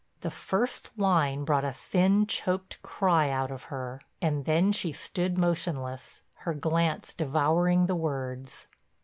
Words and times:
The 0.21 0.31
first 0.31 0.89
line 0.97 1.45
brought 1.45 1.63
a 1.63 1.73
thin, 1.73 2.25
choked 2.25 2.81
cry 2.81 3.29
out 3.29 3.51
of 3.51 3.65
her, 3.65 4.01
and 4.19 4.45
then 4.45 4.71
she 4.71 4.91
stood 4.91 5.37
motionless, 5.37 6.23
her 6.37 6.55
glance 6.55 7.13
devouring 7.13 7.85
the 7.85 7.95
words. 7.95 8.65